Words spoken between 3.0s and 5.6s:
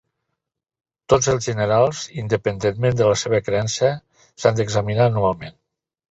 de la seva creença, s'han d'examinar anualment.